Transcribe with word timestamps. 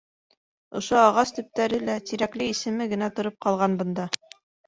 Ошо 0.79 0.95
агас 1.01 1.33
төптәре 1.39 1.79
лә, 1.89 1.97
Тирәкле 2.09 2.47
исеме 2.55 2.89
генә 2.95 3.11
тороп 3.19 3.39
ҡалған 3.47 3.79
бында. 3.83 4.09